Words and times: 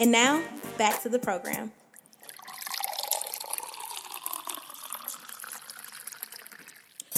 And 0.00 0.10
now, 0.10 0.42
back 0.76 1.00
to 1.02 1.08
the 1.08 1.20
program. 1.20 1.70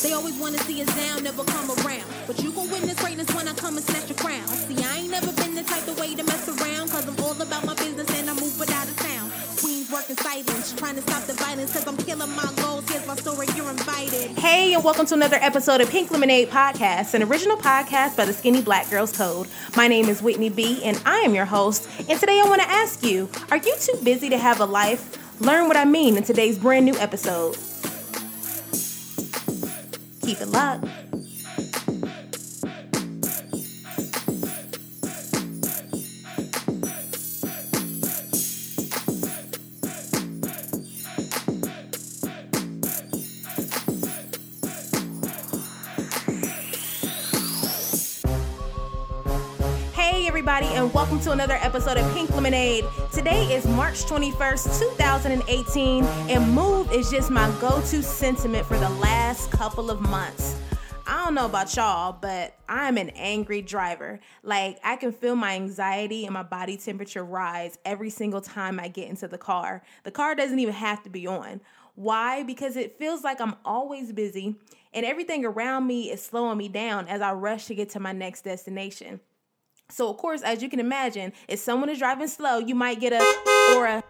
They 0.02 0.14
always 0.14 0.34
wanna 0.34 0.58
see 0.58 0.82
us 0.82 0.92
down, 0.96 1.22
never 1.22 1.44
come 1.44 1.70
around. 1.70 2.02
But 2.26 2.42
you 2.42 2.50
gon' 2.50 2.68
witness 2.70 2.98
greatness 3.00 3.32
when 3.36 3.46
I 3.46 3.52
come 3.52 3.76
and 3.76 3.86
snatch 3.86 4.08
your 4.08 4.18
crown. 4.18 4.48
See, 4.48 4.82
I 4.82 4.98
ain't 4.98 5.10
never 5.12 5.30
been 5.30 5.54
the 5.54 5.62
type 5.62 5.86
of 5.86 5.96
way 5.96 6.16
to 6.16 6.24
mess 6.24 6.48
around, 6.48 6.90
cause 6.90 7.06
I'm 7.06 7.24
all 7.24 7.40
about 7.40 7.64
my 7.64 7.74
business 7.74 8.10
and 8.18 8.28
I 8.28 8.34
move 8.34 8.58
without 8.58 8.88
a 8.88 8.94
sound. 9.00 9.30
Queens 9.60 9.92
working 9.92 10.16
silence, 10.16 10.72
trying 10.72 10.96
to 10.96 11.02
stop 11.02 11.22
the 11.22 11.34
violence, 11.34 11.72
cause 11.72 11.86
I'm 11.86 11.96
killing 11.96 12.34
my 12.34 12.52
goals. 12.56 12.88
Here's 12.90 13.06
my 13.06 13.14
story, 13.14 13.46
you're 13.54 13.70
invited. 13.70 14.36
Hey, 14.38 14.74
and 14.74 14.82
welcome 14.82 15.06
to 15.06 15.14
another 15.14 15.38
episode 15.40 15.80
of 15.80 15.88
Pink 15.88 16.10
Lemonade 16.10 16.48
Podcast, 16.48 17.14
an 17.14 17.22
original 17.22 17.56
podcast 17.56 18.16
by 18.16 18.24
the 18.24 18.32
Skinny 18.32 18.60
Black 18.60 18.90
Girls 18.90 19.16
Code. 19.16 19.46
My 19.76 19.86
name 19.86 20.06
is 20.06 20.20
Whitney 20.20 20.48
B, 20.48 20.82
and 20.82 21.00
I 21.06 21.18
am 21.18 21.32
your 21.32 21.44
host. 21.44 21.88
And 22.08 22.18
today 22.18 22.40
I 22.44 22.48
wanna 22.48 22.64
ask 22.66 23.04
you 23.04 23.28
are 23.52 23.56
you 23.56 23.76
too 23.78 23.96
busy 24.02 24.30
to 24.30 24.38
have 24.38 24.58
a 24.58 24.66
life? 24.66 25.40
Learn 25.40 25.68
what 25.68 25.76
I 25.76 25.84
mean 25.84 26.16
in 26.16 26.24
today's 26.24 26.58
brand 26.58 26.86
new 26.86 26.96
episode. 26.96 27.56
Keep 30.22 30.40
it 30.40 30.48
locked. 30.50 30.84
Hey, 49.92 50.28
everybody, 50.28 50.66
and 50.66 50.94
welcome 50.94 51.18
to 51.20 51.32
another 51.32 51.54
episode 51.54 51.96
of 51.96 52.14
Pink 52.14 52.30
Lemonade. 52.30 52.84
Today 53.12 53.52
is 53.52 53.66
March 53.66 54.04
21st, 54.04 54.78
2018, 54.78 56.04
and 56.04 56.54
move 56.54 56.92
is 56.92 57.10
just 57.10 57.28
my 57.28 57.50
go 57.60 57.80
to 57.80 58.02
sentiment 58.04 58.64
for 58.66 58.78
the 58.78 58.88
last 58.88 59.21
couple 59.32 59.90
of 59.90 60.00
months. 60.02 60.58
I 61.06 61.24
don't 61.24 61.34
know 61.34 61.46
about 61.46 61.74
y'all, 61.74 62.12
but 62.20 62.54
I'm 62.68 62.98
an 62.98 63.08
angry 63.10 63.62
driver. 63.62 64.20
Like, 64.42 64.78
I 64.84 64.96
can 64.96 65.10
feel 65.10 65.34
my 65.34 65.54
anxiety 65.54 66.26
and 66.26 66.34
my 66.34 66.42
body 66.42 66.76
temperature 66.76 67.24
rise 67.24 67.78
every 67.84 68.10
single 68.10 68.42
time 68.42 68.78
I 68.78 68.88
get 68.88 69.08
into 69.08 69.28
the 69.28 69.38
car. 69.38 69.82
The 70.04 70.10
car 70.10 70.34
doesn't 70.34 70.58
even 70.58 70.74
have 70.74 71.02
to 71.04 71.10
be 71.10 71.26
on. 71.26 71.62
Why? 71.94 72.42
Because 72.42 72.76
it 72.76 72.98
feels 72.98 73.24
like 73.24 73.40
I'm 73.40 73.54
always 73.64 74.12
busy 74.12 74.56
and 74.92 75.06
everything 75.06 75.46
around 75.46 75.86
me 75.86 76.10
is 76.10 76.22
slowing 76.22 76.58
me 76.58 76.68
down 76.68 77.08
as 77.08 77.22
I 77.22 77.32
rush 77.32 77.66
to 77.66 77.74
get 77.74 77.88
to 77.90 78.00
my 78.00 78.12
next 78.12 78.42
destination. 78.42 79.20
So, 79.88 80.10
of 80.10 80.18
course, 80.18 80.42
as 80.42 80.62
you 80.62 80.68
can 80.68 80.80
imagine, 80.80 81.32
if 81.48 81.58
someone 81.58 81.88
is 81.88 81.98
driving 81.98 82.28
slow, 82.28 82.58
you 82.58 82.74
might 82.74 83.00
get 83.00 83.14
a 83.14 83.76
or 83.76 83.86
a 83.86 84.04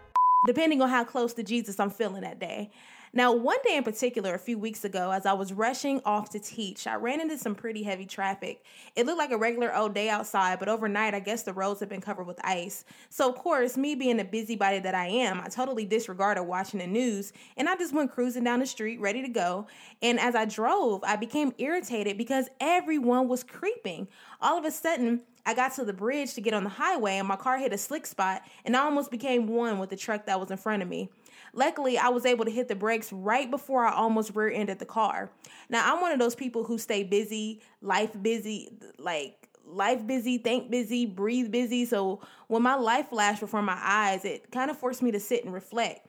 depending 0.45 0.81
on 0.81 0.89
how 0.89 1.05
close 1.05 1.33
to 1.35 1.43
Jesus 1.43 1.79
I'm 1.79 1.89
feeling 1.89 2.21
that 2.23 2.39
day. 2.39 2.71
Now, 3.15 3.31
one 3.31 3.59
day 3.63 3.77
in 3.77 3.83
particular, 3.83 4.33
a 4.33 4.39
few 4.39 4.57
weeks 4.57 4.83
ago, 4.83 5.11
as 5.11 5.27
I 5.27 5.33
was 5.33 5.53
rushing 5.53 6.01
off 6.03 6.31
to 6.31 6.39
teach, 6.39 6.87
I 6.87 6.95
ran 6.95 7.21
into 7.21 7.37
some 7.37 7.53
pretty 7.53 7.83
heavy 7.83 8.07
traffic. 8.07 8.63
It 8.95 9.05
looked 9.05 9.19
like 9.19 9.29
a 9.29 9.37
regular 9.37 9.75
old 9.75 9.93
day 9.93 10.09
outside, 10.09 10.57
but 10.57 10.67
overnight, 10.67 11.13
I 11.13 11.19
guess 11.19 11.43
the 11.43 11.53
roads 11.53 11.79
had 11.79 11.89
been 11.89 12.01
covered 12.01 12.25
with 12.25 12.43
ice. 12.43 12.85
So, 13.09 13.29
of 13.29 13.35
course, 13.35 13.77
me 13.77 13.93
being 13.93 14.17
the 14.17 14.23
busybody 14.23 14.79
that 14.79 14.95
I 14.95 15.05
am, 15.05 15.41
I 15.41 15.49
totally 15.49 15.85
disregarded 15.85 16.41
watching 16.41 16.79
the 16.79 16.87
news 16.87 17.33
and 17.55 17.69
I 17.69 17.75
just 17.75 17.93
went 17.93 18.11
cruising 18.11 18.45
down 18.45 18.61
the 18.61 18.65
street 18.65 18.99
ready 18.99 19.21
to 19.21 19.29
go. 19.29 19.67
And 20.01 20.19
as 20.19 20.33
I 20.33 20.45
drove, 20.45 21.03
I 21.03 21.15
became 21.15 21.53
irritated 21.59 22.17
because 22.17 22.49
everyone 22.59 23.27
was 23.27 23.43
creeping. 23.43 24.07
All 24.41 24.57
of 24.57 24.65
a 24.65 24.71
sudden, 24.71 25.21
I 25.45 25.53
got 25.53 25.75
to 25.75 25.85
the 25.85 25.93
bridge 25.93 26.33
to 26.33 26.41
get 26.41 26.55
on 26.55 26.63
the 26.63 26.69
highway 26.69 27.17
and 27.17 27.27
my 27.27 27.35
car 27.35 27.59
hit 27.59 27.73
a 27.73 27.77
slick 27.77 28.07
spot 28.07 28.41
and 28.65 28.75
I 28.75 28.85
almost 28.85 29.11
became 29.11 29.45
one 29.45 29.77
with 29.77 29.91
the 29.91 29.97
truck 29.97 30.25
that 30.25 30.39
was 30.39 30.49
in 30.49 30.57
front 30.57 30.81
of 30.81 30.89
me. 30.89 31.09
Luckily, 31.53 31.97
I 31.97 32.09
was 32.09 32.25
able 32.25 32.45
to 32.45 32.51
hit 32.51 32.67
the 32.67 32.75
brakes 32.75 33.13
right 33.13 33.49
before 33.49 33.85
I 33.85 33.93
almost 33.93 34.35
rear 34.35 34.49
ended 34.49 34.79
the 34.79 34.85
car. 34.85 35.29
Now, 35.69 35.93
I'm 35.93 36.01
one 36.01 36.11
of 36.11 36.19
those 36.19 36.35
people 36.35 36.63
who 36.63 36.77
stay 36.77 37.03
busy, 37.03 37.61
life 37.81 38.11
busy, 38.21 38.77
like 38.97 39.49
life 39.65 40.05
busy, 40.05 40.39
think 40.39 40.71
busy, 40.71 41.05
breathe 41.05 41.51
busy. 41.51 41.85
So 41.85 42.21
when 42.47 42.63
my 42.63 42.75
life 42.75 43.09
flashed 43.09 43.39
before 43.39 43.61
my 43.61 43.79
eyes, 43.79 44.25
it 44.25 44.51
kind 44.51 44.71
of 44.71 44.77
forced 44.77 45.01
me 45.01 45.11
to 45.11 45.19
sit 45.19 45.45
and 45.45 45.53
reflect. 45.53 46.07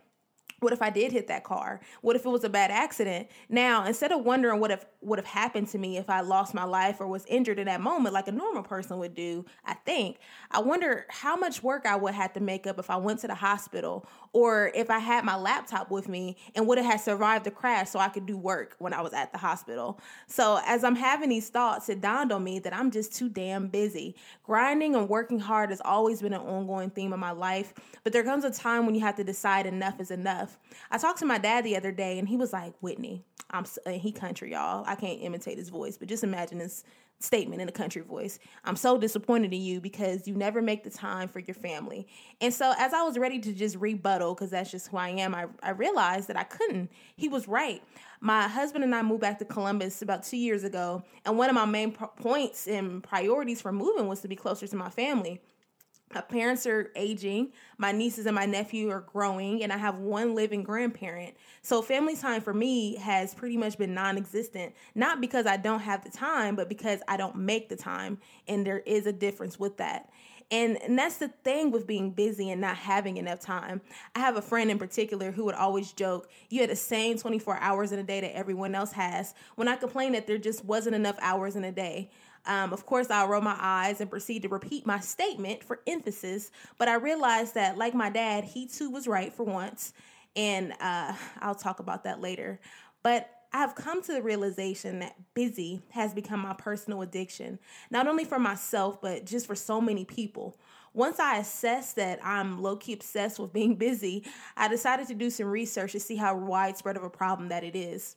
What 0.61 0.73
if 0.73 0.83
I 0.83 0.91
did 0.91 1.13
hit 1.13 1.29
that 1.29 1.45
car? 1.45 1.81
What 2.01 2.17
if 2.17 2.25
it 2.25 2.29
was 2.29 2.45
a 2.45 2.49
bad 2.49 2.71
accident? 2.71 3.29
Now, 3.49 3.85
instead 3.87 4.13
of 4.13 4.25
wondering 4.25 4.61
what 4.61 4.71
if 4.71 4.85
would 5.03 5.19
have 5.19 5.27
happened 5.27 5.69
to 5.69 5.79
me 5.79 5.99
if 5.99 6.09
I 6.09 6.21
lost 6.23 6.55
my 6.55 6.65
life 6.65 7.01
or 7.01 7.07
was 7.07 7.27
injured 7.27 7.59
in 7.59 7.67
that 7.67 7.81
moment 7.81 8.15
like 8.15 8.29
a 8.29 8.33
normal 8.33 8.63
person 8.63 8.99
would 8.99 9.15
do, 9.15 9.45
I 9.65 9.75
think, 9.75 10.19
I 10.51 10.61
wonder 10.61 11.07
how 11.11 11.37
much 11.37 11.63
work 11.63 11.87
I 11.87 11.97
would 11.97 12.15
have 12.15 12.33
to 12.35 12.41
make 12.41 12.67
up 12.67 12.79
if 12.79 12.91
I 12.91 12.97
went 12.97 13.21
to 13.21 13.27
the 13.27 13.35
hospital 13.35 14.07
or 14.33 14.73
if 14.75 14.91
I 14.91 14.99
had 14.99 15.25
my 15.25 15.37
laptop 15.37 15.91
with 15.91 16.09
me 16.09 16.37
and 16.55 16.67
would 16.67 16.79
have 16.79 17.01
survived 17.01 17.45
the 17.45 17.51
crash 17.51 17.91
so 17.91 17.99
I 17.99 18.09
could 18.09 18.27
do 18.27 18.37
work 18.37 18.77
when 18.79 18.93
I 18.93 19.01
was 19.01 19.13
at 19.13 19.33
the 19.33 19.39
hospital. 19.39 20.01
So, 20.27 20.61
as 20.65 20.85
I'm 20.85 20.97
having 20.97 21.29
these 21.29 21.49
thoughts, 21.49 21.89
it 21.89 22.01
dawned 22.01 22.33
on 22.33 22.43
me 22.43 22.59
that 22.61 22.75
I'm 22.75 22.91
just 22.91 23.15
too 23.15 23.29
damn 23.29 23.69
busy. 23.69 24.17
Grinding 24.43 24.95
and 24.95 25.09
working 25.09 25.39
hard 25.39 25.71
has 25.71 25.83
always 25.85 26.23
been 26.23 26.33
an 26.33 26.41
ongoing 26.41 26.91
theme 26.91 27.13
of 27.13 27.19
my 27.19 27.33
life, 27.33 27.75
but 28.03 28.13
there 28.13 28.25
comes 28.25 28.45
a 28.45 28.51
time 28.51 28.87
when 28.87 28.95
you 28.95 29.01
have 29.03 29.17
to 29.17 29.25
decide 29.25 29.67
enough 29.67 30.01
is 30.01 30.11
enough. 30.11 30.54
I 30.91 30.99
talked 30.99 31.19
to 31.21 31.27
my 31.27 31.39
dad 31.39 31.65
the 31.65 31.77
other 31.77 31.93
day 31.93 32.19
and 32.19 32.29
he 32.29 32.37
was 32.37 32.53
like, 32.53 32.75
Whitney, 32.81 33.25
I'm 33.51 33.65
he 33.87 34.13
country, 34.13 34.53
y'all. 34.53 34.85
I 34.87 34.95
can't 34.95 35.21
imitate 35.21 35.59
his 35.59 35.69
voice, 35.69 35.97
but 35.97 36.09
just 36.09 36.25
imagine 36.25 36.59
this 36.59 36.85
statement 37.21 37.63
in 37.63 37.69
a 37.69 37.73
country 37.73 38.03
voice. 38.03 38.39
I'm 38.65 38.77
so 38.77 38.99
disappointed 38.99 39.53
in 39.53 39.63
you 39.63 39.81
because 39.81 40.29
you 40.29 40.35
never 40.35 40.61
make 40.61 40.85
the 40.85 40.91
time 40.91 41.29
for 41.29 41.39
your 41.39 41.55
family. 41.55 42.07
And 42.41 42.53
so 42.53 42.75
as 42.79 42.93
I 42.93 43.03
was 43.03 43.19
ready 43.19 43.39
to 43.41 43.53
just 43.53 43.77
rebuttal, 43.77 44.35
because 44.35 44.51
that's 44.51 44.71
just 44.71 44.89
who 44.89 44.97
I 44.97 45.11
am, 45.11 45.35
I, 45.35 45.47
I 45.63 45.71
realized 45.71 46.29
that 46.29 46.37
I 46.37 46.45
couldn't. 46.45 46.91
He 47.17 47.29
was 47.29 47.49
right. 47.49 47.83
My 48.21 48.49
husband 48.49 48.85
and 48.85 48.95
I 48.95 49.03
moved 49.03 49.21
back 49.21 49.39
to 49.39 49.45
Columbus 49.45 50.03
about 50.03 50.23
two 50.23 50.37
years 50.37 50.65
ago. 50.65 51.03
And 51.25 51.39
one 51.39 51.49
of 51.49 51.55
my 51.55 51.65
main 51.65 51.93
pro- 51.93 52.09
points 52.09 52.67
and 52.67 53.03
priorities 53.03 53.61
for 53.61 53.73
moving 53.73 54.07
was 54.07 54.21
to 54.21 54.29
be 54.29 54.37
closer 54.37 54.67
to 54.67 54.77
my 54.77 54.91
family. 54.91 55.41
My 56.15 56.21
parents 56.21 56.65
are 56.67 56.93
aging, 56.95 57.53
my 57.77 57.91
nieces 57.91 58.27
and 58.27 58.35
my 58.35 58.47
nephew 58.47 58.91
are 58.91 59.01
growing, 59.01 59.65
and 59.65 59.73
I 59.73 59.77
have 59.77 59.99
one 59.99 60.35
living 60.35 60.63
grandparent. 60.63 61.35
So, 61.63 61.83
family 61.83 62.15
time 62.15 62.41
for 62.41 62.55
me 62.55 62.97
has 62.97 63.35
pretty 63.35 63.57
much 63.57 63.77
been 63.77 63.95
non 63.95 64.17
existent, 64.17 64.75
not 64.95 65.21
because 65.21 65.47
I 65.47 65.57
don't 65.57 65.81
have 65.81 66.05
the 66.05 66.11
time, 66.11 66.55
but 66.55 66.69
because 66.69 67.01
I 67.09 67.17
don't 67.17 67.37
make 67.37 67.69
the 67.69 67.77
time. 67.77 68.19
And 68.47 68.65
there 68.65 68.79
is 68.81 69.07
a 69.07 69.13
difference 69.13 69.59
with 69.59 69.79
that. 69.79 70.09
And, 70.51 70.81
and 70.83 70.99
that's 70.99 71.17
the 71.17 71.29
thing 71.29 71.71
with 71.71 71.87
being 71.87 72.11
busy 72.11 72.51
and 72.51 72.61
not 72.61 72.77
having 72.77 73.17
enough 73.17 73.41
time. 73.41 73.81
I 74.15 74.21
have 74.21 74.37
a 74.37 74.43
friend 74.43 74.71
in 74.71 74.79
particular 74.79 75.33
who 75.33 75.45
would 75.47 75.55
always 75.55 75.93
joke, 75.93 76.31
You 76.51 76.61
had 76.61 76.71
the 76.71 76.77
same 76.77 77.19
24 77.19 77.59
hours 77.59 77.93
in 77.93 77.99
a 77.99 78.03
day 78.03 78.21
that 78.21 78.37
everyone 78.37 78.75
else 78.75 78.93
has. 78.93 79.35
When 79.57 79.69
I 79.69 79.77
complained 79.77 80.15
that 80.15 80.27
there 80.27 80.39
just 80.39 80.65
wasn't 80.65 80.95
enough 80.95 81.17
hours 81.21 81.57
in 81.57 81.65
a 81.65 81.73
day. 81.73 82.11
Um, 82.47 82.73
of 82.73 82.85
course, 82.85 83.11
I'll 83.11 83.29
roll 83.29 83.41
my 83.41 83.57
eyes 83.59 84.01
and 84.01 84.11
proceed 84.11 84.43
to 84.43 84.49
repeat 84.49 84.87
my 84.87 85.01
statement 85.01 85.65
for 85.65 85.81
emphasis, 85.87 86.51
but 86.79 86.89
I 86.89 86.95
realized 86.95 87.55
that, 87.55 87.79
like 87.79 87.95
my 87.95 88.11
dad, 88.11 88.45
he 88.45 88.67
too 88.67 88.91
was 88.91 89.07
right 89.07 89.33
for 89.33 89.45
once, 89.45 89.93
and 90.37 90.73
uh, 90.81 91.15
I'll 91.41 91.55
talk 91.55 91.79
about 91.81 92.05
that 92.05 92.21
later. 92.21 92.61
But 93.03 93.31
I've 93.53 93.77
come 93.77 94.03
to 94.03 94.13
the 94.13 94.21
realization 94.21 94.99
that 94.99 95.15
busy 95.33 95.81
has 95.91 96.13
become 96.13 96.41
my 96.41 96.55
personal 96.55 97.03
addiction, 97.03 97.61
not 97.89 98.09
only 98.09 98.25
for 98.25 98.39
myself, 98.39 99.01
but 99.01 99.25
just 99.25 99.47
for 99.47 99.55
so 99.55 99.81
many 99.81 100.05
people. 100.05 100.57
Once 100.93 101.21
I 101.21 101.39
assessed 101.39 101.97
that 101.97 102.19
I'm 102.25 102.61
low 102.61 102.77
key 102.77 102.95
obsessed 102.95 103.39
with 103.39 103.53
being 103.53 103.77
busy, 103.77 104.25
I 104.57 104.69
decided 104.69 105.07
to 105.09 105.15
do 105.15 105.31
some 105.31 105.47
research 105.47 105.93
to 105.93 106.01
see 106.01 106.17
how 106.17 106.37
widespread 106.37 106.97
of 106.97 107.05
a 107.05 107.11
problem 107.11 107.49
that 107.51 107.65
it 107.65 107.77
is. 107.77 108.17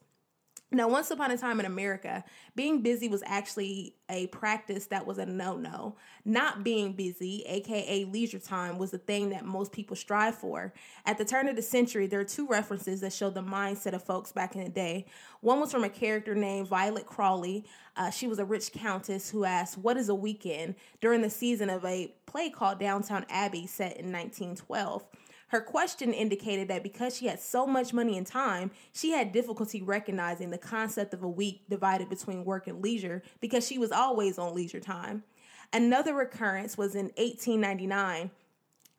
Now, 0.69 0.89
once 0.89 1.11
upon 1.11 1.31
a 1.31 1.37
time 1.37 1.61
in 1.61 1.65
America, 1.65 2.25
being 2.53 2.81
busy 2.81 3.07
was 3.07 3.23
actually 3.25 3.95
a 4.09 4.27
practice 4.27 4.87
that 4.87 5.07
was 5.07 5.17
a 5.17 5.25
no 5.25 5.55
no. 5.55 5.95
Not 6.25 6.63
being 6.63 6.91
busy, 6.91 7.43
aka 7.47 8.03
leisure 8.03 8.39
time, 8.39 8.77
was 8.77 8.91
the 8.91 8.97
thing 8.97 9.29
that 9.29 9.45
most 9.45 9.71
people 9.71 9.95
strive 9.95 10.35
for. 10.35 10.73
At 11.05 11.17
the 11.17 11.23
turn 11.25 11.47
of 11.47 11.55
the 11.55 11.61
century, 11.61 12.05
there 12.05 12.19
are 12.19 12.25
two 12.25 12.47
references 12.47 12.99
that 12.99 13.13
show 13.13 13.29
the 13.29 13.41
mindset 13.41 13.93
of 13.93 14.03
folks 14.03 14.33
back 14.33 14.55
in 14.55 14.63
the 14.65 14.69
day. 14.69 15.05
One 15.39 15.61
was 15.61 15.71
from 15.71 15.85
a 15.85 15.89
character 15.89 16.35
named 16.35 16.67
Violet 16.67 17.05
Crawley. 17.05 17.65
Uh, 17.95 18.09
she 18.09 18.27
was 18.27 18.37
a 18.37 18.45
rich 18.45 18.73
countess 18.73 19.29
who 19.29 19.45
asked, 19.45 19.77
What 19.77 19.95
is 19.95 20.09
a 20.09 20.15
weekend? 20.15 20.75
during 20.99 21.21
the 21.21 21.29
season 21.29 21.69
of 21.69 21.85
a 21.85 22.13
play 22.25 22.49
called 22.49 22.79
Downton 22.79 23.25
Abbey 23.29 23.67
set 23.67 23.97
in 23.97 24.11
1912. 24.11 25.05
Her 25.47 25.61
question 25.61 26.13
indicated 26.13 26.67
that 26.67 26.83
because 26.83 27.15
she 27.15 27.27
had 27.27 27.39
so 27.39 27.65
much 27.65 27.93
money 27.93 28.17
and 28.17 28.27
time, 28.27 28.71
she 28.91 29.11
had 29.11 29.31
difficulty 29.31 29.81
recognizing 29.81 30.49
the 30.49 30.57
concept 30.57 31.13
of 31.13 31.23
a 31.23 31.29
week 31.29 31.61
divided 31.69 32.09
between 32.09 32.43
work 32.43 32.67
and 32.67 32.81
leisure 32.81 33.23
because 33.39 33.65
she 33.65 33.77
was 33.77 33.91
always 33.91 34.37
on 34.37 34.53
leisure 34.53 34.81
time. 34.81 35.23
Another 35.71 36.13
recurrence 36.13 36.77
was 36.77 36.95
in 36.95 37.05
1899. 37.17 38.31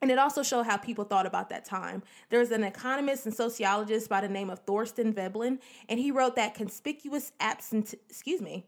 And 0.00 0.10
it 0.12 0.18
also 0.18 0.44
showed 0.44 0.64
how 0.64 0.76
people 0.76 1.04
thought 1.04 1.26
about 1.26 1.50
that 1.50 1.64
time. 1.64 2.04
There's 2.30 2.52
an 2.52 2.62
economist 2.62 3.26
and 3.26 3.34
sociologist 3.34 4.08
by 4.08 4.20
the 4.20 4.28
name 4.28 4.48
of 4.48 4.60
Thorstein 4.60 5.12
Veblen, 5.12 5.58
and 5.88 5.98
he 5.98 6.12
wrote 6.12 6.36
that 6.36 6.54
conspicuous 6.54 7.32
absent, 7.40 7.94
excuse 8.08 8.40
me, 8.40 8.64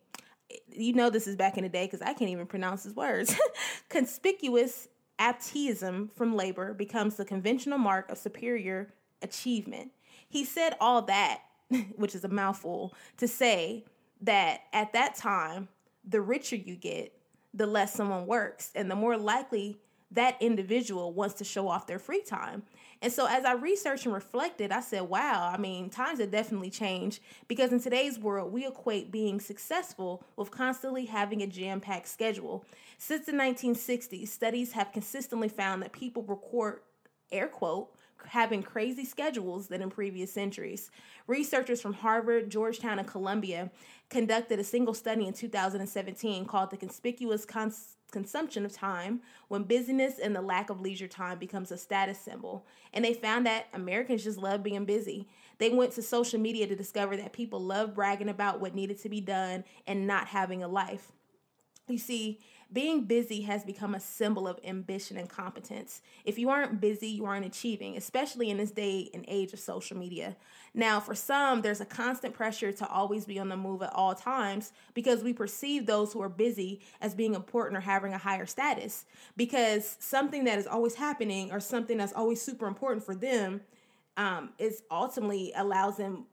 you 0.72 0.92
know 0.92 1.08
this 1.08 1.28
is 1.28 1.36
back 1.36 1.56
in 1.56 1.62
the 1.62 1.68
day 1.68 1.86
because 1.86 2.02
I 2.02 2.14
can't 2.14 2.30
even 2.30 2.46
pronounce 2.46 2.82
his 2.82 2.94
words. 2.94 3.36
conspicuous 3.88 4.88
absenteeism 5.20 6.10
from 6.16 6.34
labor 6.34 6.74
becomes 6.74 7.14
the 7.14 7.24
conventional 7.24 7.78
mark 7.78 8.10
of 8.10 8.18
superior 8.18 8.92
achievement. 9.22 9.92
He 10.28 10.44
said 10.44 10.76
all 10.80 11.02
that, 11.02 11.42
which 11.96 12.14
is 12.16 12.24
a 12.24 12.28
mouthful, 12.28 12.94
to 13.18 13.28
say 13.28 13.84
that 14.22 14.62
at 14.72 14.92
that 14.94 15.14
time, 15.14 15.68
the 16.08 16.20
richer 16.20 16.56
you 16.56 16.74
get, 16.74 17.12
the 17.52 17.66
less 17.66 17.94
someone 17.94 18.26
works, 18.26 18.72
and 18.74 18.90
the 18.90 18.96
more 18.96 19.16
likely 19.16 19.78
that 20.12 20.36
individual 20.40 21.12
wants 21.12 21.34
to 21.36 21.44
show 21.44 21.68
off 21.68 21.86
their 21.86 21.98
free 21.98 22.22
time. 22.22 22.62
And 23.02 23.12
so 23.12 23.26
as 23.26 23.44
I 23.44 23.52
researched 23.52 24.04
and 24.04 24.14
reflected, 24.14 24.72
I 24.72 24.80
said, 24.80 25.02
wow, 25.02 25.50
I 25.52 25.56
mean, 25.56 25.88
times 25.88 26.20
have 26.20 26.30
definitely 26.30 26.70
changed 26.70 27.20
because 27.48 27.72
in 27.72 27.80
today's 27.80 28.18
world, 28.18 28.52
we 28.52 28.66
equate 28.66 29.10
being 29.10 29.40
successful 29.40 30.22
with 30.36 30.50
constantly 30.50 31.06
having 31.06 31.42
a 31.42 31.46
jam 31.46 31.80
packed 31.80 32.08
schedule. 32.08 32.64
Since 32.98 33.26
the 33.26 33.32
1960s, 33.32 34.28
studies 34.28 34.72
have 34.72 34.92
consistently 34.92 35.48
found 35.48 35.82
that 35.82 35.92
people 35.92 36.22
record, 36.24 36.80
air 37.32 37.48
quote, 37.48 37.90
having 38.26 38.62
crazy 38.62 39.04
schedules 39.04 39.68
than 39.68 39.82
in 39.82 39.90
previous 39.90 40.32
centuries. 40.32 40.90
Researchers 41.26 41.80
from 41.80 41.94
Harvard, 41.94 42.50
Georgetown, 42.50 42.98
and 42.98 43.08
Columbia 43.08 43.70
conducted 44.08 44.58
a 44.58 44.64
single 44.64 44.94
study 44.94 45.26
in 45.26 45.32
2017 45.32 46.44
called 46.44 46.70
The 46.70 46.76
Conspicuous 46.76 47.44
Cons- 47.44 47.96
Consumption 48.10 48.64
of 48.64 48.72
Time 48.72 49.20
When 49.48 49.64
Busyness 49.64 50.18
and 50.18 50.34
the 50.34 50.42
Lack 50.42 50.70
of 50.70 50.80
Leisure 50.80 51.08
Time 51.08 51.38
Becomes 51.38 51.70
a 51.70 51.78
Status 51.78 52.18
Symbol. 52.18 52.66
And 52.92 53.04
they 53.04 53.14
found 53.14 53.46
that 53.46 53.66
Americans 53.72 54.24
just 54.24 54.38
love 54.38 54.62
being 54.62 54.84
busy. 54.84 55.28
They 55.58 55.70
went 55.70 55.92
to 55.92 56.02
social 56.02 56.40
media 56.40 56.66
to 56.66 56.76
discover 56.76 57.16
that 57.16 57.32
people 57.32 57.60
love 57.60 57.94
bragging 57.94 58.28
about 58.28 58.60
what 58.60 58.74
needed 58.74 58.98
to 59.02 59.08
be 59.08 59.20
done 59.20 59.64
and 59.86 60.06
not 60.06 60.26
having 60.28 60.62
a 60.62 60.68
life. 60.68 61.12
You 61.86 61.98
see, 61.98 62.40
being 62.72 63.04
busy 63.04 63.42
has 63.42 63.64
become 63.64 63.94
a 63.94 64.00
symbol 64.00 64.46
of 64.46 64.60
ambition 64.64 65.16
and 65.16 65.28
competence. 65.28 66.02
If 66.24 66.38
you 66.38 66.50
aren't 66.50 66.80
busy, 66.80 67.08
you 67.08 67.24
aren't 67.24 67.46
achieving, 67.46 67.96
especially 67.96 68.48
in 68.48 68.58
this 68.58 68.70
day 68.70 69.10
and 69.12 69.24
age 69.26 69.52
of 69.52 69.58
social 69.58 69.96
media. 69.96 70.36
Now, 70.72 71.00
for 71.00 71.14
some, 71.14 71.62
there's 71.62 71.80
a 71.80 71.84
constant 71.84 72.32
pressure 72.34 72.70
to 72.70 72.86
always 72.86 73.24
be 73.24 73.38
on 73.40 73.48
the 73.48 73.56
move 73.56 73.82
at 73.82 73.92
all 73.92 74.14
times 74.14 74.72
because 74.94 75.24
we 75.24 75.32
perceive 75.32 75.86
those 75.86 76.12
who 76.12 76.22
are 76.22 76.28
busy 76.28 76.80
as 77.00 77.14
being 77.14 77.34
important 77.34 77.76
or 77.76 77.80
having 77.80 78.12
a 78.12 78.18
higher 78.18 78.46
status. 78.46 79.04
Because 79.36 79.96
something 79.98 80.44
that 80.44 80.58
is 80.58 80.68
always 80.68 80.94
happening 80.94 81.50
or 81.50 81.58
something 81.58 81.98
that's 81.98 82.12
always 82.12 82.40
super 82.40 82.66
important 82.66 83.04
for 83.04 83.16
them 83.16 83.62
um, 84.16 84.50
is 84.58 84.82
ultimately 84.90 85.52
allows 85.56 85.96
them 85.96 86.26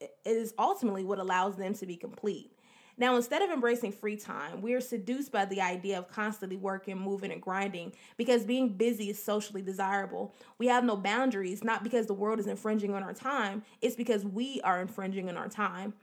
it 0.00 0.12
is 0.24 0.54
ultimately 0.58 1.04
what 1.04 1.18
allows 1.18 1.56
them 1.56 1.72
to 1.74 1.86
be 1.86 1.96
complete. 1.96 2.53
Now, 2.96 3.16
instead 3.16 3.42
of 3.42 3.50
embracing 3.50 3.92
free 3.92 4.16
time, 4.16 4.62
we 4.62 4.74
are 4.74 4.80
seduced 4.80 5.32
by 5.32 5.46
the 5.46 5.60
idea 5.60 5.98
of 5.98 6.08
constantly 6.08 6.56
working, 6.56 6.96
moving, 6.98 7.32
and 7.32 7.42
grinding 7.42 7.92
because 8.16 8.44
being 8.44 8.68
busy 8.68 9.10
is 9.10 9.22
socially 9.22 9.62
desirable. 9.62 10.34
We 10.58 10.68
have 10.68 10.84
no 10.84 10.96
boundaries, 10.96 11.64
not 11.64 11.82
because 11.82 12.06
the 12.06 12.14
world 12.14 12.38
is 12.38 12.46
infringing 12.46 12.94
on 12.94 13.02
our 13.02 13.14
time, 13.14 13.62
it's 13.82 13.96
because 13.96 14.24
we 14.24 14.60
are 14.62 14.80
infringing 14.80 15.28
on 15.28 15.36
our 15.36 15.48
time. 15.48 15.94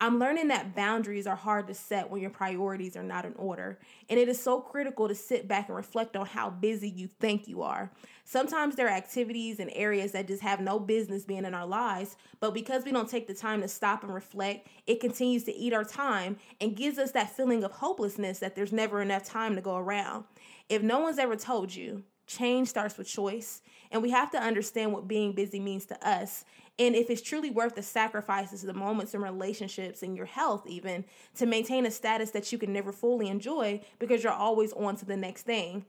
I'm 0.00 0.20
learning 0.20 0.46
that 0.48 0.76
boundaries 0.76 1.26
are 1.26 1.34
hard 1.34 1.66
to 1.66 1.74
set 1.74 2.08
when 2.08 2.20
your 2.20 2.30
priorities 2.30 2.96
are 2.96 3.02
not 3.02 3.24
in 3.24 3.34
order. 3.34 3.80
And 4.08 4.18
it 4.18 4.28
is 4.28 4.40
so 4.40 4.60
critical 4.60 5.08
to 5.08 5.14
sit 5.14 5.48
back 5.48 5.66
and 5.68 5.76
reflect 5.76 6.16
on 6.16 6.24
how 6.24 6.50
busy 6.50 6.88
you 6.88 7.08
think 7.08 7.48
you 7.48 7.62
are. 7.62 7.90
Sometimes 8.24 8.76
there 8.76 8.86
are 8.86 8.96
activities 8.96 9.58
and 9.58 9.70
areas 9.74 10.12
that 10.12 10.28
just 10.28 10.42
have 10.42 10.60
no 10.60 10.78
business 10.78 11.24
being 11.24 11.44
in 11.44 11.52
our 11.52 11.66
lives, 11.66 12.16
but 12.38 12.54
because 12.54 12.84
we 12.84 12.92
don't 12.92 13.10
take 13.10 13.26
the 13.26 13.34
time 13.34 13.60
to 13.62 13.68
stop 13.68 14.04
and 14.04 14.14
reflect, 14.14 14.68
it 14.86 15.00
continues 15.00 15.42
to 15.44 15.56
eat 15.56 15.72
our 15.72 15.84
time 15.84 16.36
and 16.60 16.76
gives 16.76 16.98
us 16.98 17.10
that 17.12 17.34
feeling 17.34 17.64
of 17.64 17.72
hopelessness 17.72 18.38
that 18.38 18.54
there's 18.54 18.72
never 18.72 19.02
enough 19.02 19.24
time 19.24 19.56
to 19.56 19.60
go 19.60 19.76
around. 19.76 20.24
If 20.68 20.82
no 20.82 21.00
one's 21.00 21.18
ever 21.18 21.34
told 21.34 21.74
you, 21.74 22.04
change 22.28 22.68
starts 22.68 22.96
with 22.96 23.08
choice, 23.08 23.62
and 23.90 24.02
we 24.02 24.10
have 24.10 24.30
to 24.30 24.38
understand 24.38 24.92
what 24.92 25.08
being 25.08 25.32
busy 25.32 25.58
means 25.58 25.86
to 25.86 26.08
us 26.08 26.44
and 26.78 26.94
if 26.94 27.10
it's 27.10 27.22
truly 27.22 27.50
worth 27.50 27.74
the 27.74 27.82
sacrifices, 27.82 28.62
the 28.62 28.72
moments 28.72 29.14
and 29.14 29.22
relationships 29.22 30.02
and 30.02 30.16
your 30.16 30.26
health, 30.26 30.66
even 30.66 31.04
to 31.36 31.46
maintain 31.46 31.84
a 31.86 31.90
status 31.90 32.30
that 32.30 32.52
you 32.52 32.58
can 32.58 32.72
never 32.72 32.92
fully 32.92 33.28
enjoy 33.28 33.80
because 33.98 34.22
you're 34.22 34.32
always 34.32 34.72
on 34.74 34.96
to 34.96 35.04
the 35.04 35.16
next 35.16 35.42
thing. 35.42 35.84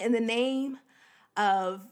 In 0.00 0.12
the 0.12 0.20
name 0.20 0.78
of 1.36 1.82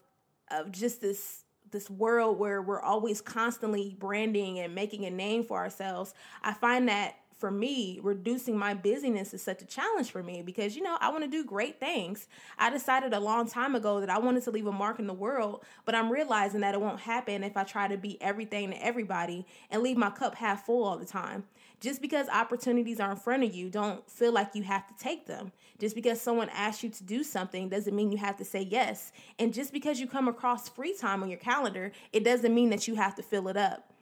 of 0.50 0.70
just 0.70 1.00
this 1.00 1.44
this 1.72 1.90
world 1.90 2.38
where 2.38 2.62
we're 2.62 2.80
always 2.80 3.20
constantly 3.20 3.96
branding 3.98 4.58
and 4.60 4.74
making 4.74 5.04
a 5.04 5.10
name 5.10 5.44
for 5.44 5.58
ourselves, 5.58 6.14
I 6.42 6.52
find 6.52 6.88
that 6.88 7.16
for 7.36 7.50
me, 7.50 8.00
reducing 8.02 8.56
my 8.56 8.72
busyness 8.72 9.34
is 9.34 9.42
such 9.42 9.60
a 9.60 9.66
challenge 9.66 10.10
for 10.10 10.22
me 10.22 10.42
because, 10.42 10.74
you 10.74 10.82
know, 10.82 10.96
I 11.00 11.10
want 11.10 11.24
to 11.24 11.30
do 11.30 11.44
great 11.44 11.78
things. 11.78 12.28
I 12.58 12.70
decided 12.70 13.12
a 13.12 13.20
long 13.20 13.46
time 13.46 13.74
ago 13.74 14.00
that 14.00 14.08
I 14.08 14.18
wanted 14.18 14.44
to 14.44 14.50
leave 14.50 14.66
a 14.66 14.72
mark 14.72 14.98
in 14.98 15.06
the 15.06 15.12
world, 15.12 15.62
but 15.84 15.94
I'm 15.94 16.10
realizing 16.10 16.60
that 16.62 16.74
it 16.74 16.80
won't 16.80 17.00
happen 17.00 17.44
if 17.44 17.56
I 17.56 17.64
try 17.64 17.88
to 17.88 17.98
be 17.98 18.20
everything 18.22 18.70
to 18.70 18.84
everybody 18.84 19.46
and 19.70 19.82
leave 19.82 19.98
my 19.98 20.10
cup 20.10 20.34
half 20.36 20.64
full 20.64 20.84
all 20.84 20.96
the 20.96 21.04
time. 21.04 21.44
Just 21.78 22.00
because 22.00 22.26
opportunities 22.30 23.00
are 23.00 23.10
in 23.10 23.18
front 23.18 23.44
of 23.44 23.54
you, 23.54 23.68
don't 23.68 24.08
feel 24.10 24.32
like 24.32 24.54
you 24.54 24.62
have 24.62 24.86
to 24.86 24.94
take 24.96 25.26
them. 25.26 25.52
Just 25.78 25.94
because 25.94 26.18
someone 26.18 26.48
asks 26.48 26.82
you 26.82 26.88
to 26.88 27.04
do 27.04 27.22
something 27.22 27.68
doesn't 27.68 27.94
mean 27.94 28.10
you 28.10 28.18
have 28.18 28.38
to 28.38 28.46
say 28.46 28.62
yes. 28.62 29.12
And 29.38 29.52
just 29.52 29.74
because 29.74 30.00
you 30.00 30.06
come 30.06 30.26
across 30.26 30.70
free 30.70 30.96
time 30.96 31.22
on 31.22 31.28
your 31.28 31.38
calendar, 31.38 31.92
it 32.14 32.24
doesn't 32.24 32.54
mean 32.54 32.70
that 32.70 32.88
you 32.88 32.94
have 32.94 33.14
to 33.16 33.22
fill 33.22 33.48
it 33.48 33.58
up. 33.58 33.92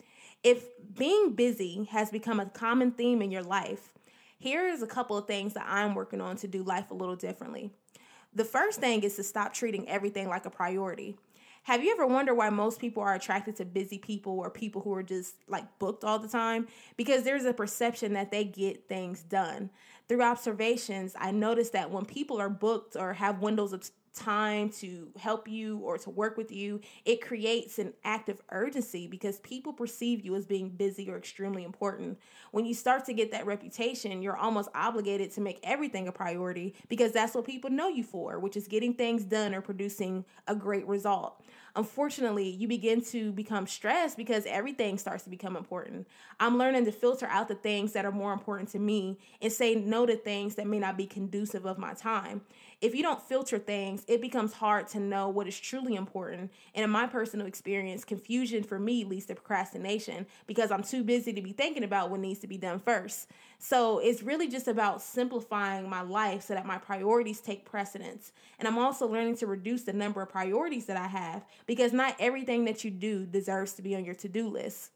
If 0.45 0.63
being 0.95 1.33
busy 1.33 1.89
has 1.91 2.11
become 2.11 2.39
a 2.39 2.45
common 2.47 2.93
theme 2.93 3.23
in 3.23 3.31
your 3.31 3.43
life, 3.43 3.95
here 4.39 4.69
is 4.69 4.83
a 4.83 4.87
couple 4.87 5.17
of 5.17 5.27
things 5.27 5.55
that 5.55 5.67
I'm 5.67 5.95
working 5.95 6.21
on 6.21 6.37
to 6.37 6.47
do 6.47 6.63
life 6.63 6.91
a 6.91 6.95
little 6.95 7.17
differently. 7.17 7.71
The 8.35 8.45
first 8.45 8.79
thing 8.79 9.03
is 9.05 9.17
to 9.17 9.23
stop 9.23 9.55
treating 9.55 9.89
everything 9.89 10.29
like 10.29 10.45
a 10.45 10.51
priority. 10.51 11.17
Have 11.63 11.83
you 11.83 11.93
ever 11.93 12.07
wondered 12.07 12.35
why 12.35 12.51
most 12.51 12.79
people 12.79 13.03
are 13.03 13.15
attracted 13.15 13.57
to 13.57 13.65
busy 13.65 13.97
people 13.97 14.39
or 14.39 14.51
people 14.51 14.83
who 14.83 14.93
are 14.93 15.03
just 15.03 15.37
like 15.49 15.79
booked 15.79 16.05
all 16.05 16.19
the 16.19 16.29
time? 16.29 16.69
Because 16.99 17.23
there's 17.23 17.47
a 17.47 17.55
perception 17.55 18.13
that 18.13 18.31
they 18.31 18.45
get 18.45 18.87
things 18.87 19.23
done. 19.23 19.71
Through 20.09 20.21
observations, 20.21 21.15
I 21.19 21.31
noticed 21.31 21.73
that 21.73 21.91
when 21.91 22.05
people 22.05 22.39
are 22.39 22.51
booked 22.51 22.97
or 22.97 23.15
have 23.15 23.41
windows 23.41 23.73
of 23.73 23.91
time 24.15 24.71
to 24.71 25.09
help 25.17 25.49
you 25.49 25.79
or 25.79 25.99
to 25.99 26.11
work 26.11 26.37
with 26.37 26.51
you, 26.53 26.81
it 27.05 27.21
creates 27.21 27.79
an 27.79 27.93
active 28.05 28.41
urgency 28.51 29.07
because 29.07 29.39
people 29.41 29.73
perceive 29.73 30.25
you 30.25 30.35
as 30.35 30.47
being 30.47 30.71
busy 30.71 31.11
or 31.11 31.17
extremely 31.17 31.65
important. 31.65 32.19
When 32.53 32.65
you 32.65 32.75
start 32.75 33.05
to 33.07 33.13
get 33.13 33.31
that 33.33 33.47
reputation, 33.47 34.23
you're 34.23 34.37
almost 34.37 34.69
obligated 34.75 35.33
to 35.33 35.41
make 35.41 35.61
everything 35.63 36.09
a 36.09 36.13
priority 36.13 36.75
because 36.89 37.13
that's 37.13 37.35
what 37.35 37.45
people 37.45 37.71
know 37.71 37.89
you 37.89 38.05
for, 38.05 38.39
which 38.39 38.57
is 38.57 38.69
getting 38.69 38.95
things 38.95 39.25
done 39.25 39.55
or 39.55 39.61
producing 39.61 40.25
a 40.47 40.55
great 40.55 40.87
result 40.87 41.43
unfortunately, 41.77 42.49
you 42.49 42.69
begin 42.69 43.03
to 43.07 43.33
become 43.33 43.67
stressed 43.67 44.17
because 44.17 44.47
everything 44.47 44.99
starts 44.99 45.25
to 45.25 45.31
become 45.31 45.57
important. 45.57 46.07
I'm 46.39 46.59
learning 46.59 46.85
to 46.87 46.93
filter 46.93 47.27
out 47.27 47.49
the 47.49 47.55
things 47.55 47.93
that 47.93 48.05
are 48.05 48.13
more 48.13 48.33
important 48.33 48.71
to 48.71 48.79
me 48.79 49.19
and 49.41 49.53
say 49.53 49.75
no 49.75 50.07
to 50.07 50.17
things 50.17 50.55
that 50.55 50.67
may 50.67 50.79
not 50.79 50.97
be 50.97 51.07
conducive 51.07 51.65
of 51.65 51.79
my 51.79 51.95
time. 51.95 52.43
If 52.81 52.95
you 52.95 53.03
don't 53.03 53.23
filter 53.23 53.59
things, 53.59 54.05
it 54.07 54.21
becomes 54.21 54.53
hard 54.53 54.89
to 54.89 55.01
know 55.01 55.29
what 55.29 55.49
is 55.49 55.59
truly 55.59 55.95
important. 55.95 56.53
And 56.75 56.85
in 56.85 56.91
my 56.91 57.07
personal 57.07 57.47
experience, 57.47 58.05
confusion 58.05 58.63
for 58.63 58.79
me 58.79 59.05
leads 59.05 59.27
to 59.27 59.35
procrastination 59.35 60.27
because 60.47 60.71
I'm 60.71 60.83
too 60.83 61.03
busy 61.03 61.33
to 61.33 61.43
be 61.43 61.53
thinking 61.53 61.85
about 61.85 62.11
what 62.11 62.21
needs 62.21 62.41
to 62.41 62.47
be 62.47 62.59
done 62.59 62.81
first. 62.81 63.29
So 63.65 63.99
it's 63.99 64.23
really 64.23 64.47
just 64.47 64.69
about 64.69 65.01
simplifying 65.01 65.89
my 65.89 66.03
life 66.03 66.43
so 66.43 66.53
that 66.53 66.67
my 66.67 66.77
priorities 66.77 67.41
take 67.41 67.65
precedence. 67.65 68.31
And 68.59 68.69
I'm 68.69 68.77
also 68.77 69.07
learning 69.07 69.39
to 69.39 69.47
reduce 69.47 69.85
the 69.85 69.95
number 69.95 70.21
of 70.21 70.29
priorities 70.29 70.85
that 70.85 70.99
I 70.99 71.07
have 71.07 71.47
because 71.65 71.95
not 71.95 72.15
everything 72.19 72.67
that 72.67 72.85
you 72.85 72.91
do 72.91 73.25
deserves 73.25 73.73
to 73.73 73.83
be 73.83 73.97
on 73.97 74.05
your 74.05 74.17
to 74.17 74.29
do 74.29 74.49
list. 74.49 74.91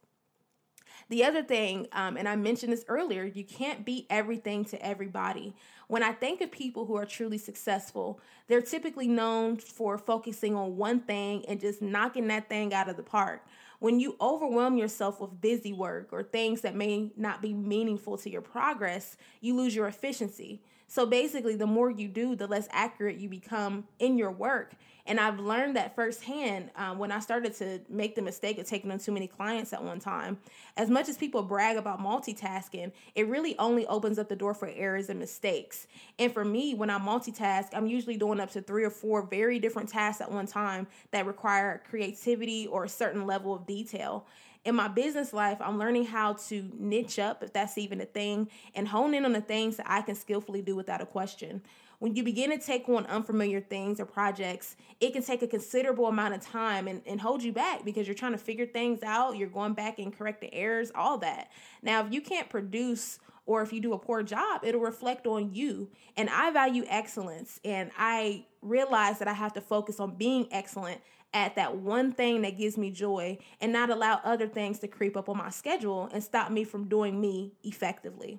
The 1.09 1.25
other 1.25 1.43
thing, 1.43 1.87
um, 1.93 2.19
and 2.19 2.29
I 2.29 2.37
mentioned 2.37 2.75
this 2.75 2.85
earlier, 2.89 3.25
you 3.25 3.43
can't 3.43 3.87
be 3.87 4.07
everything 4.11 4.67
to 4.67 4.87
everybody. 4.87 5.55
When 5.87 6.03
I 6.03 6.13
think 6.13 6.43
of 6.43 6.51
people 6.51 6.85
who 6.85 6.97
are 6.97 7.07
truly 7.07 7.39
successful, 7.39 8.21
they're 8.49 8.61
typically 8.61 9.09
known 9.09 9.57
for 9.57 9.97
focusing 9.97 10.55
on 10.55 10.77
one 10.77 11.01
thing 11.01 11.47
and 11.47 11.59
just 11.59 11.81
knocking 11.81 12.29
that 12.29 12.51
thing 12.51 12.75
out 12.75 12.91
of 12.91 12.99
the 12.99 13.03
park. 13.03 13.47
When 13.81 14.01
you 14.01 14.17
overwhelm 14.21 14.77
yourself 14.77 15.21
with 15.21 15.41
busy 15.41 15.73
work 15.73 16.09
or 16.13 16.23
things 16.23 16.63
that 16.63 16.75
may 16.75 17.11
not 17.17 17.41
be 17.41 17.55
meaningful 17.55 18.19
to 18.19 18.31
your 18.31 18.41
progress, 18.43 19.17
you 19.41 19.57
lose 19.57 19.75
your 19.75 19.87
efficiency. 19.87 20.63
So 20.89 21.05
basically, 21.05 21.55
the 21.55 21.67
more 21.67 21.91
you 21.91 22.09
do, 22.09 22.35
the 22.35 22.47
less 22.47 22.67
accurate 22.71 23.19
you 23.19 23.29
become 23.29 23.85
in 23.99 24.17
your 24.17 24.31
work. 24.31 24.75
And 25.09 25.19
I've 25.19 25.39
learned 25.39 25.77
that 25.77 25.95
firsthand 25.95 26.71
um, 26.77 26.99
when 26.99 27.11
I 27.13 27.21
started 27.21 27.55
to 27.57 27.81
make 27.89 28.15
the 28.15 28.21
mistake 28.21 28.59
of 28.59 28.67
taking 28.67 28.91
on 28.91 28.99
too 28.99 29.13
many 29.13 29.27
clients 29.27 29.73
at 29.73 29.83
one 29.83 30.01
time. 30.01 30.39
As 30.77 30.91
much 30.91 31.09
as 31.09 31.17
people 31.17 31.43
brag 31.43 31.79
about 31.79 31.99
multitasking, 31.99 32.93
it 33.15 33.27
really 33.27 33.57
only 33.59 33.87
opens 33.87 34.19
up 34.19 34.29
the 34.29 34.37
door 34.37 34.53
for 34.53 34.69
errors 34.69 35.09
and 35.09 35.19
mistakes. 35.19 35.87
And 36.19 36.33
for 36.33 36.45
me, 36.45 36.75
when 36.75 36.91
I 36.91 36.99
multitask, 36.99 37.69
I'm 37.73 37.87
usually 37.87 38.19
doing 38.19 38.39
up 38.39 38.51
to 38.53 38.61
three 38.61 38.85
or 38.85 38.91
four 38.91 39.23
very 39.23 39.59
different 39.59 39.89
tasks 39.89 40.21
at 40.21 40.31
one 40.31 40.47
time 40.47 40.87
that 41.11 41.25
require 41.27 41.83
creativity 41.89 42.67
or 42.67 42.85
a 42.85 42.89
certain 42.89 43.27
level 43.27 43.55
of 43.55 43.67
detail 43.67 44.27
in 44.65 44.75
my 44.75 44.89
business 44.89 45.33
life, 45.33 45.59
I'm 45.61 45.79
learning 45.79 46.07
how 46.07 46.35
to 46.49 46.71
niche 46.79 47.19
up, 47.19 47.43
if 47.43 47.53
that's 47.53 47.79
even 47.79 48.01
a 48.01 48.05
thing, 48.05 48.49
and 48.75 48.89
hone 48.89 49.15
in 49.15 49.25
on 49.25 49.33
the 49.33 49.41
things 49.41 49.77
that 49.77 49.87
I 49.89 50.03
can 50.03 50.15
skillfully 50.15 50.63
do 50.63 50.77
without 50.77 51.01
a 51.01 51.07
question. 51.07 51.63
When 52.01 52.15
you 52.15 52.23
begin 52.23 52.51
to 52.51 52.59
take 52.59 52.89
on 52.89 53.07
unfamiliar 53.07 53.61
things 53.61 53.99
or 53.99 54.05
projects, 54.05 54.77
it 55.01 55.13
can 55.13 55.23
take 55.23 55.43
a 55.43 55.49
considerable 55.49 56.07
amount 56.07 56.35
of 56.35 56.41
time 56.41 56.87
and, 56.87 57.03
and 57.07 57.21
hold 57.21 57.43
you 57.43 57.53
back 57.53 57.85
because 57.85 58.07
you're 58.07 58.15
trying 58.15 58.33
to 58.33 58.39
figure 58.39 58.67
things 58.67 59.03
out, 59.03 59.37
you're 59.37 59.49
going 59.49 59.75
back 59.75 59.99
and 59.99 60.17
correct 60.17 60.41
the 60.41 60.53
errors, 60.55 60.93
all 60.95 61.19
that. 61.19 61.51
Now, 61.83 62.07
if 62.07 62.13
you 62.13 62.21
can't 62.21 62.49
produce 62.49 63.19
or 63.47 63.63
if 63.63 63.73
you 63.73 63.81
do 63.81 63.95
a 63.95 63.99
poor 63.99 64.23
job, 64.23 64.61
it'll 64.63 64.81
reflect 64.81 65.27
on 65.27 65.55
you. 65.55 65.91
And 66.17 66.29
I 66.29 66.51
value 66.51 66.85
excellence 66.87 67.59
and 67.65 67.91
I 67.99 68.45
realize 68.61 69.19
that 69.19 69.27
I 69.27 69.33
have 69.33 69.55
to 69.55 69.61
focus 69.61 69.99
on 69.99 70.17
being 70.17 70.47
excellent 70.53 71.01
at 71.35 71.57
that 71.57 71.77
one 71.77 72.13
thing 72.13 72.43
that 72.43 72.57
gives 72.57 72.79
me 72.79 72.91
joy 72.91 73.39
and 73.61 73.73
not 73.73 73.91
allow 73.91 74.21
other 74.25 74.47
things 74.47 74.79
to 74.79 74.89
creep 74.89 75.17
up 75.17 75.29
on 75.29 75.37
my 75.37 75.51
schedule 75.51 76.09
and 76.13 76.23
stop 76.23 76.51
me 76.51 76.65
from 76.65 76.89
doing 76.89 77.21
me 77.21 77.53
effectively. 77.63 78.39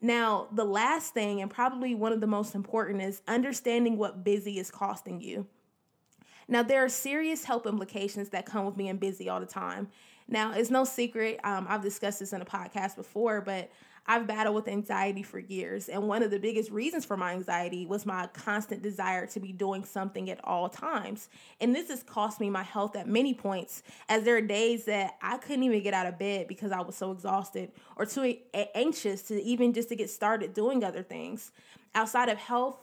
Now, 0.00 0.48
the 0.52 0.64
last 0.64 1.12
thing, 1.12 1.40
and 1.42 1.50
probably 1.50 1.94
one 1.94 2.12
of 2.12 2.20
the 2.20 2.26
most 2.26 2.54
important, 2.54 3.02
is 3.02 3.22
understanding 3.26 3.96
what 3.96 4.24
busy 4.24 4.58
is 4.58 4.70
costing 4.70 5.20
you. 5.20 5.46
Now, 6.46 6.62
there 6.62 6.84
are 6.84 6.88
serious 6.88 7.44
health 7.44 7.66
implications 7.66 8.30
that 8.30 8.46
come 8.46 8.64
with 8.64 8.76
being 8.76 8.96
busy 8.96 9.28
all 9.28 9.40
the 9.40 9.46
time. 9.46 9.88
Now, 10.28 10.52
it's 10.52 10.70
no 10.70 10.84
secret, 10.84 11.40
um, 11.42 11.66
I've 11.68 11.82
discussed 11.82 12.20
this 12.20 12.32
in 12.32 12.42
a 12.42 12.44
podcast 12.44 12.96
before, 12.96 13.40
but 13.40 13.70
I've 14.10 14.26
battled 14.26 14.56
with 14.56 14.68
anxiety 14.68 15.22
for 15.22 15.38
years. 15.38 15.90
And 15.90 16.08
one 16.08 16.22
of 16.22 16.30
the 16.30 16.38
biggest 16.38 16.70
reasons 16.70 17.04
for 17.04 17.16
my 17.16 17.32
anxiety 17.32 17.84
was 17.84 18.06
my 18.06 18.26
constant 18.28 18.82
desire 18.82 19.26
to 19.26 19.38
be 19.38 19.52
doing 19.52 19.84
something 19.84 20.30
at 20.30 20.42
all 20.42 20.70
times. 20.70 21.28
And 21.60 21.74
this 21.76 21.88
has 21.90 22.02
cost 22.02 22.40
me 22.40 22.48
my 22.48 22.62
health 22.62 22.96
at 22.96 23.06
many 23.06 23.34
points, 23.34 23.82
as 24.08 24.24
there 24.24 24.36
are 24.36 24.40
days 24.40 24.86
that 24.86 25.18
I 25.20 25.36
couldn't 25.36 25.62
even 25.62 25.82
get 25.82 25.92
out 25.92 26.06
of 26.06 26.18
bed 26.18 26.48
because 26.48 26.72
I 26.72 26.80
was 26.80 26.96
so 26.96 27.12
exhausted 27.12 27.70
or 27.96 28.06
too 28.06 28.34
anxious 28.74 29.22
to 29.24 29.42
even 29.42 29.74
just 29.74 29.90
to 29.90 29.96
get 29.96 30.08
started 30.08 30.54
doing 30.54 30.82
other 30.82 31.02
things. 31.02 31.52
Outside 31.94 32.28
of 32.28 32.38
health, 32.38 32.78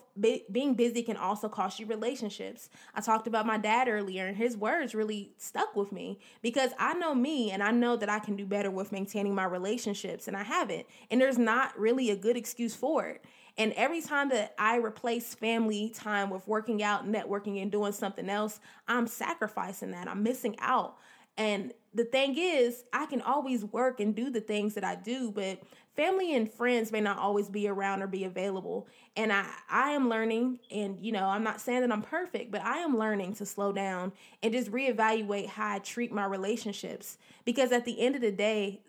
being 0.50 0.74
busy 0.74 1.02
can 1.02 1.16
also 1.16 1.48
cost 1.48 1.78
you 1.78 1.86
relationships. 1.86 2.70
I 2.94 3.00
talked 3.00 3.26
about 3.26 3.46
my 3.46 3.58
dad 3.58 3.88
earlier, 3.88 4.26
and 4.26 4.36
his 4.36 4.56
words 4.56 4.94
really 4.94 5.32
stuck 5.36 5.76
with 5.76 5.92
me 5.92 6.18
because 6.42 6.70
I 6.78 6.94
know 6.94 7.14
me 7.14 7.50
and 7.50 7.62
I 7.62 7.70
know 7.70 7.96
that 7.96 8.08
I 8.08 8.18
can 8.18 8.36
do 8.36 8.46
better 8.46 8.70
with 8.70 8.92
maintaining 8.92 9.34
my 9.34 9.44
relationships, 9.44 10.26
and 10.26 10.36
I 10.36 10.42
haven't. 10.42 10.86
And 11.10 11.20
there's 11.20 11.38
not 11.38 11.78
really 11.78 12.10
a 12.10 12.16
good 12.16 12.36
excuse 12.36 12.74
for 12.74 13.06
it. 13.06 13.24
And 13.58 13.72
every 13.72 14.02
time 14.02 14.28
that 14.30 14.54
I 14.58 14.76
replace 14.76 15.34
family 15.34 15.90
time 15.90 16.28
with 16.28 16.46
working 16.46 16.82
out, 16.82 17.06
networking, 17.06 17.62
and 17.62 17.72
doing 17.72 17.92
something 17.92 18.28
else, 18.28 18.60
I'm 18.86 19.06
sacrificing 19.06 19.92
that. 19.92 20.08
I'm 20.08 20.22
missing 20.22 20.56
out. 20.60 20.96
And 21.38 21.72
the 21.94 22.04
thing 22.04 22.36
is, 22.38 22.84
I 22.92 23.06
can 23.06 23.20
always 23.22 23.64
work 23.64 24.00
and 24.00 24.14
do 24.14 24.30
the 24.30 24.40
things 24.40 24.74
that 24.74 24.84
I 24.84 24.94
do, 24.96 25.30
but 25.30 25.60
family 25.94 26.34
and 26.34 26.50
friends 26.50 26.92
may 26.92 27.00
not 27.00 27.18
always 27.18 27.48
be 27.48 27.68
around 27.68 28.02
or 28.02 28.06
be 28.06 28.24
available. 28.24 28.86
And 29.16 29.32
I, 29.32 29.46
I 29.70 29.90
am 29.90 30.08
learning, 30.08 30.60
and 30.70 30.98
you 31.00 31.12
know, 31.12 31.26
I'm 31.26 31.42
not 31.42 31.60
saying 31.60 31.80
that 31.80 31.92
I'm 31.92 32.02
perfect, 32.02 32.50
but 32.50 32.62
I 32.62 32.78
am 32.78 32.98
learning 32.98 33.34
to 33.36 33.46
slow 33.46 33.72
down 33.72 34.12
and 34.42 34.52
just 34.52 34.70
reevaluate 34.70 35.48
how 35.48 35.74
I 35.74 35.78
treat 35.78 36.12
my 36.12 36.26
relationships. 36.26 37.18
Because 37.44 37.72
at 37.72 37.84
the 37.84 38.00
end 38.00 38.14
of 38.14 38.20
the 38.20 38.32
day, 38.32 38.82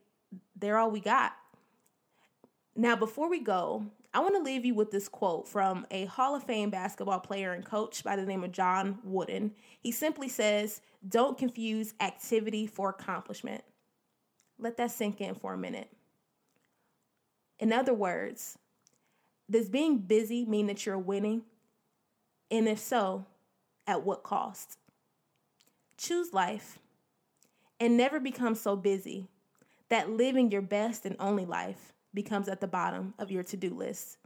they're 0.55 0.77
all 0.77 0.91
we 0.91 0.99
got. 0.99 1.33
Now, 2.75 2.95
before 2.95 3.29
we 3.29 3.39
go, 3.39 3.85
I 4.13 4.19
want 4.19 4.35
to 4.35 4.41
leave 4.41 4.65
you 4.65 4.73
with 4.73 4.91
this 4.91 5.09
quote 5.09 5.47
from 5.47 5.85
a 5.91 6.05
Hall 6.05 6.35
of 6.35 6.43
Fame 6.43 6.69
basketball 6.69 7.19
player 7.19 7.53
and 7.53 7.63
coach 7.63 8.03
by 8.03 8.15
the 8.15 8.25
name 8.25 8.43
of 8.43 8.51
John 8.51 8.99
Wooden. 9.03 9.53
He 9.79 9.91
simply 9.91 10.29
says, 10.29 10.81
Don't 11.07 11.37
confuse 11.37 11.93
activity 11.99 12.67
for 12.67 12.89
accomplishment. 12.89 13.63
Let 14.57 14.77
that 14.77 14.91
sink 14.91 15.21
in 15.21 15.35
for 15.35 15.53
a 15.53 15.57
minute. 15.57 15.89
In 17.59 17.73
other 17.73 17.93
words, 17.93 18.57
does 19.49 19.69
being 19.69 19.99
busy 19.99 20.45
mean 20.45 20.67
that 20.67 20.85
you're 20.85 20.97
winning? 20.97 21.43
And 22.49 22.67
if 22.67 22.79
so, 22.79 23.25
at 23.85 24.03
what 24.03 24.23
cost? 24.23 24.77
Choose 25.97 26.33
life 26.33 26.79
and 27.79 27.97
never 27.97 28.19
become 28.19 28.55
so 28.55 28.75
busy 28.75 29.27
that 29.89 30.09
living 30.09 30.51
your 30.51 30.61
best 30.61 31.05
and 31.05 31.15
only 31.19 31.45
life 31.45 31.93
becomes 32.13 32.47
at 32.47 32.61
the 32.61 32.67
bottom 32.67 33.13
of 33.19 33.31
your 33.31 33.43
to 33.43 33.57
do 33.57 33.73
list. 33.73 34.17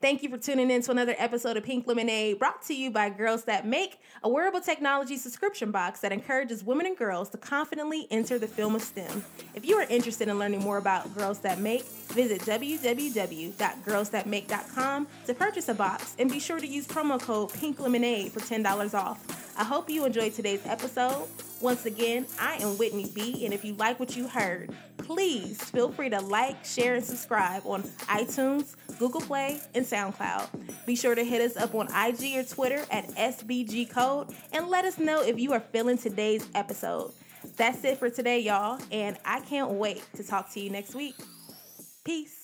Thank 0.00 0.22
you 0.22 0.28
for 0.28 0.36
tuning 0.36 0.70
in 0.70 0.82
to 0.82 0.90
another 0.90 1.14
episode 1.18 1.56
of 1.56 1.64
Pink 1.64 1.86
Lemonade 1.86 2.38
brought 2.38 2.60
to 2.64 2.74
you 2.74 2.90
by 2.90 3.08
Girls 3.08 3.44
That 3.44 3.66
Make, 3.66 3.98
a 4.22 4.28
wearable 4.28 4.60
technology 4.60 5.16
subscription 5.16 5.70
box 5.70 6.00
that 6.00 6.12
encourages 6.12 6.62
women 6.62 6.84
and 6.84 6.94
girls 6.94 7.30
to 7.30 7.38
confidently 7.38 8.06
enter 8.10 8.38
the 8.38 8.46
film 8.46 8.74
of 8.74 8.82
STEM. 8.82 9.24
If 9.54 9.64
you 9.64 9.76
are 9.76 9.86
interested 9.88 10.28
in 10.28 10.38
learning 10.38 10.60
more 10.60 10.76
about 10.76 11.16
Girls 11.16 11.38
That 11.38 11.58
Make, 11.58 11.86
visit 12.08 12.42
www.girlsthatmake.com 12.42 15.06
to 15.26 15.34
purchase 15.34 15.70
a 15.70 15.74
box 15.74 16.16
and 16.18 16.30
be 16.30 16.38
sure 16.38 16.60
to 16.60 16.66
use 16.66 16.86
promo 16.86 17.18
code 17.18 17.50
Pink 17.54 17.80
Lemonade 17.80 18.30
for 18.30 18.40
$10 18.40 18.92
off. 18.92 19.54
I 19.56 19.64
hope 19.64 19.88
you 19.88 20.04
enjoyed 20.04 20.34
today's 20.34 20.66
episode. 20.66 21.28
Once 21.60 21.86
again, 21.86 22.26
I 22.38 22.56
am 22.56 22.76
Whitney 22.76 23.10
B, 23.14 23.44
and 23.44 23.54
if 23.54 23.64
you 23.64 23.74
like 23.74 23.98
what 23.98 24.16
you 24.16 24.28
heard, 24.28 24.74
please 24.98 25.62
feel 25.62 25.90
free 25.92 26.10
to 26.10 26.20
like, 26.20 26.62
share, 26.64 26.96
and 26.96 27.04
subscribe 27.04 27.62
on 27.64 27.84
iTunes, 28.08 28.74
Google 28.98 29.20
Play, 29.20 29.60
and 29.74 29.84
SoundCloud. 29.84 30.48
Be 30.86 30.96
sure 30.96 31.14
to 31.14 31.24
hit 31.24 31.40
us 31.40 31.56
up 31.56 31.74
on 31.74 31.86
IG 31.86 32.36
or 32.36 32.44
Twitter 32.44 32.84
at 32.90 33.08
SBG 33.14 33.90
Code 33.90 34.28
and 34.52 34.68
let 34.68 34.84
us 34.84 34.98
know 34.98 35.22
if 35.22 35.38
you 35.38 35.52
are 35.52 35.60
feeling 35.60 35.98
today's 35.98 36.46
episode. 36.54 37.12
That's 37.56 37.84
it 37.84 37.98
for 37.98 38.10
today, 38.10 38.40
y'all, 38.40 38.80
and 38.90 39.16
I 39.24 39.40
can't 39.40 39.70
wait 39.72 40.02
to 40.16 40.24
talk 40.24 40.50
to 40.52 40.60
you 40.60 40.70
next 40.70 40.94
week. 40.94 41.14
Peace. 42.04 42.43